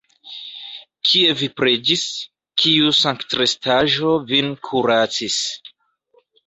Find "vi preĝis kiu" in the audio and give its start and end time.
1.41-2.97